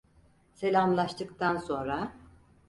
Selâmlaştıktan 0.53 1.57
sonra... 1.57 2.11